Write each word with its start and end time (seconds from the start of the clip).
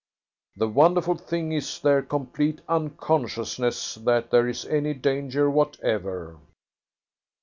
The 0.57 0.67
wonderful 0.67 1.13
thing 1.13 1.51
is 1.51 1.79
their 1.79 2.01
complete 2.01 2.61
unconsciousness 2.67 3.93
that 4.03 4.31
there 4.31 4.47
is 4.49 4.65
any 4.65 4.95
danger 4.95 5.47
whatever." 5.47 6.39